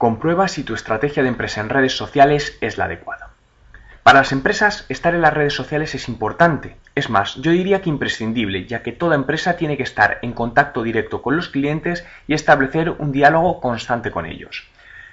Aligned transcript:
Comprueba 0.00 0.48
si 0.48 0.64
tu 0.64 0.72
estrategia 0.72 1.22
de 1.22 1.28
empresa 1.28 1.60
en 1.60 1.68
redes 1.68 1.94
sociales 1.94 2.56
es 2.62 2.78
la 2.78 2.86
adecuada. 2.86 3.32
Para 4.02 4.20
las 4.20 4.32
empresas, 4.32 4.86
estar 4.88 5.14
en 5.14 5.20
las 5.20 5.34
redes 5.34 5.52
sociales 5.52 5.94
es 5.94 6.08
importante. 6.08 6.78
Es 6.94 7.10
más, 7.10 7.34
yo 7.34 7.50
diría 7.50 7.82
que 7.82 7.90
imprescindible, 7.90 8.64
ya 8.64 8.82
que 8.82 8.92
toda 8.92 9.14
empresa 9.14 9.58
tiene 9.58 9.76
que 9.76 9.82
estar 9.82 10.18
en 10.22 10.32
contacto 10.32 10.82
directo 10.82 11.20
con 11.20 11.36
los 11.36 11.50
clientes 11.50 12.06
y 12.26 12.32
establecer 12.32 12.92
un 12.92 13.12
diálogo 13.12 13.60
constante 13.60 14.10
con 14.10 14.24
ellos. 14.24 14.66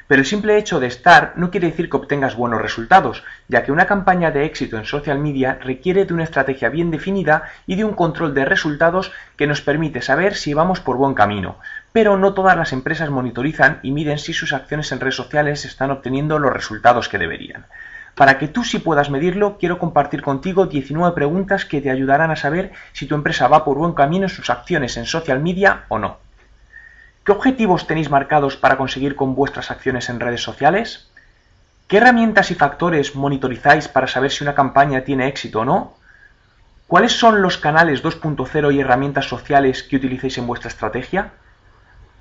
Pero 0.08 0.22
el 0.22 0.26
simple 0.26 0.58
hecho 0.58 0.80
de 0.80 0.88
estar 0.88 1.34
no 1.36 1.52
quiere 1.52 1.68
decir 1.68 1.90
que 1.90 1.98
obtengas 1.98 2.36
buenos 2.36 2.62
resultados, 2.62 3.24
ya 3.50 3.64
que 3.64 3.74
una 3.74 3.88
campaña 3.88 4.32
de 4.32 4.46
éxito 4.46 4.78
en 4.78 4.86
social 4.86 5.20
media 5.20 5.60
requiere 5.62 6.06
de 6.06 6.14
una 6.14 6.24
estrategia 6.24 6.70
bien 6.70 6.92
definida 6.92 7.44
y 7.66 7.76
de 7.76 7.84
un 7.84 7.94
control 7.94 8.34
de 8.34 8.46
resultados 8.46 9.12
que 9.36 9.48
nos 9.48 9.62
permite 9.62 10.02
saber 10.02 10.36
si 10.36 10.54
vamos 10.54 10.80
por 10.80 10.96
buen 10.96 11.14
camino. 11.14 11.58
Pero 11.92 12.18
no 12.18 12.34
todas 12.34 12.56
las 12.56 12.72
empresas 12.72 13.10
monitorizan 13.10 13.80
y 13.84 13.92
miden 13.92 14.18
si 14.18 14.32
sus 14.32 14.54
acciones 14.54 14.92
en 14.92 15.02
redes 15.02 15.16
sociales 15.16 15.66
están 15.66 15.92
obteniendo 15.92 16.40
los 16.40 16.54
resultados 16.54 17.10
que 17.10 17.18
deberían. 17.18 17.66
Para 18.16 18.40
que 18.40 18.48
tú 18.48 18.64
sí 18.64 18.80
puedas 18.80 19.12
medirlo, 19.12 19.58
quiero 19.60 19.78
compartir 19.78 20.22
contigo 20.22 20.66
19 20.66 21.14
preguntas 21.14 21.66
que 21.66 21.82
te 21.82 21.92
ayudarán 21.92 22.32
a 22.32 22.36
saber 22.36 22.72
si 22.94 23.06
tu 23.06 23.14
empresa 23.14 23.48
va 23.48 23.64
por 23.64 23.78
buen 23.78 23.94
camino 23.94 24.24
en 24.24 24.30
sus 24.30 24.50
acciones 24.50 24.98
en 24.98 25.06
social 25.06 25.40
media 25.40 25.84
o 25.90 26.00
no. 26.00 26.27
¿Qué 27.28 27.34
objetivos 27.34 27.88
tenéis 27.88 28.10
marcados 28.10 28.56
para 28.56 28.78
conseguir 28.78 29.18
con 29.18 29.36
vuestras 29.36 29.70
acciones 29.70 30.08
en 30.08 30.22
redes 30.22 30.42
sociales? 30.42 31.12
¿Qué 31.90 31.98
herramientas 31.98 32.52
y 32.52 32.56
factores 32.56 33.16
monitorizáis 33.16 33.90
para 33.90 34.08
saber 34.08 34.32
si 34.32 34.46
una 34.46 34.56
campaña 34.56 35.02
tiene 35.02 35.28
éxito 35.28 35.60
o 35.60 35.66
no? 35.66 35.94
¿Cuáles 36.88 37.12
son 37.12 37.42
los 37.42 37.58
canales 37.58 38.02
2.0 38.02 38.74
y 38.74 38.80
herramientas 38.80 39.26
sociales 39.26 39.84
que 39.84 39.98
utilicéis 39.98 40.38
en 40.38 40.48
vuestra 40.48 40.70
estrategia? 40.70 41.34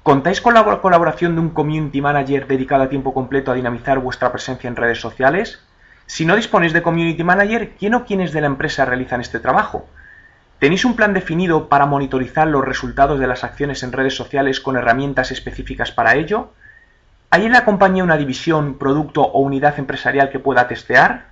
¿Contáis 0.02 0.40
con 0.40 0.54
la 0.54 0.64
colaboración 0.80 1.36
de 1.36 1.40
un 1.40 1.50
community 1.50 2.00
manager 2.00 2.48
dedicado 2.48 2.82
a 2.82 2.88
tiempo 2.88 3.14
completo 3.14 3.52
a 3.52 3.54
dinamizar 3.54 4.00
vuestra 4.00 4.32
presencia 4.32 4.66
en 4.66 4.74
redes 4.74 5.00
sociales? 5.00 5.60
Si 6.06 6.26
no 6.26 6.34
disponéis 6.34 6.72
de 6.72 6.82
Community 6.82 7.22
Manager, 7.22 7.76
¿quién 7.78 7.94
o 7.94 8.04
quiénes 8.04 8.32
de 8.32 8.40
la 8.40 8.48
empresa 8.48 8.84
realizan 8.84 9.20
este 9.20 9.38
trabajo? 9.38 9.88
¿Tenéis 10.58 10.86
un 10.86 10.96
plan 10.96 11.12
definido 11.12 11.68
para 11.68 11.84
monitorizar 11.84 12.46
los 12.46 12.64
resultados 12.64 13.20
de 13.20 13.26
las 13.26 13.44
acciones 13.44 13.82
en 13.82 13.92
redes 13.92 14.16
sociales 14.16 14.60
con 14.60 14.76
herramientas 14.76 15.30
específicas 15.30 15.92
para 15.92 16.14
ello? 16.14 16.52
¿Hay 17.30 17.44
en 17.44 17.52
la 17.52 17.66
compañía 17.66 18.04
una 18.04 18.16
división, 18.16 18.78
producto 18.78 19.22
o 19.22 19.40
unidad 19.40 19.78
empresarial 19.78 20.30
que 20.30 20.38
pueda 20.38 20.66
testear? 20.66 21.26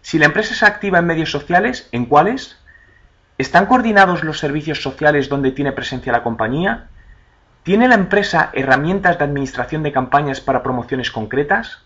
Si 0.00 0.18
la 0.18 0.26
empresa 0.26 0.52
es 0.54 0.64
activa 0.64 0.98
en 0.98 1.06
medios 1.06 1.30
sociales, 1.30 1.88
¿en 1.92 2.06
cuáles? 2.06 2.58
¿Están 3.38 3.66
coordinados 3.66 4.24
los 4.24 4.40
servicios 4.40 4.82
sociales 4.82 5.28
donde 5.28 5.52
tiene 5.52 5.70
presencia 5.70 6.10
la 6.10 6.24
compañía? 6.24 6.88
¿Tiene 7.62 7.86
la 7.86 7.94
empresa 7.94 8.50
herramientas 8.52 9.18
de 9.18 9.24
administración 9.24 9.84
de 9.84 9.92
campañas 9.92 10.40
para 10.40 10.62
promociones 10.62 11.12
concretas? 11.12 11.82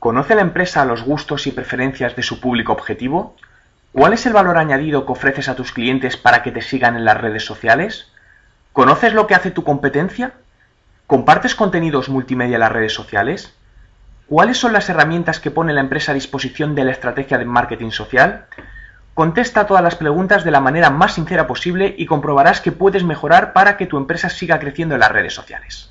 ¿Conoce 0.00 0.34
la 0.34 0.40
empresa 0.40 0.84
los 0.84 1.02
gustos 1.02 1.46
y 1.46 1.52
preferencias 1.52 2.16
de 2.16 2.22
su 2.22 2.40
público 2.40 2.72
objetivo? 2.72 3.36
¿Cuál 3.92 4.12
es 4.12 4.24
el 4.24 4.32
valor 4.32 4.56
añadido 4.56 5.04
que 5.04 5.12
ofreces 5.12 5.48
a 5.48 5.56
tus 5.56 5.72
clientes 5.72 6.16
para 6.16 6.42
que 6.42 6.52
te 6.52 6.62
sigan 6.62 6.96
en 6.96 7.04
las 7.04 7.20
redes 7.20 7.44
sociales? 7.44 8.08
¿Conoces 8.72 9.14
lo 9.14 9.26
que 9.26 9.34
hace 9.34 9.50
tu 9.50 9.64
competencia? 9.64 10.32
¿Compartes 11.08 11.56
contenidos 11.56 12.08
multimedia 12.08 12.54
en 12.54 12.60
las 12.60 12.70
redes 12.70 12.94
sociales? 12.94 13.52
¿Cuáles 14.28 14.58
son 14.58 14.72
las 14.72 14.88
herramientas 14.88 15.40
que 15.40 15.50
pone 15.50 15.72
la 15.72 15.80
empresa 15.80 16.12
a 16.12 16.14
disposición 16.14 16.76
de 16.76 16.84
la 16.84 16.92
estrategia 16.92 17.36
de 17.36 17.46
marketing 17.46 17.90
social? 17.90 18.46
Contesta 19.14 19.66
todas 19.66 19.82
las 19.82 19.96
preguntas 19.96 20.44
de 20.44 20.52
la 20.52 20.60
manera 20.60 20.90
más 20.90 21.14
sincera 21.14 21.48
posible 21.48 21.92
y 21.98 22.06
comprobarás 22.06 22.60
que 22.60 22.70
puedes 22.70 23.02
mejorar 23.02 23.52
para 23.52 23.76
que 23.76 23.86
tu 23.86 23.96
empresa 23.96 24.28
siga 24.28 24.60
creciendo 24.60 24.94
en 24.94 25.00
las 25.00 25.10
redes 25.10 25.34
sociales. 25.34 25.89